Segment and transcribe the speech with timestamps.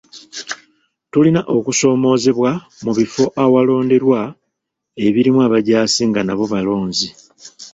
[1.11, 2.51] Tulina okusoomoozebwa
[2.83, 4.21] mu bifo awalonderwa
[5.05, 7.07] ebirimu abajaasi nga nabo balonzi.